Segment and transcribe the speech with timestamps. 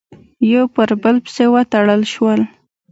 [0.53, 2.41] یو پر بل پسې وتړل شول،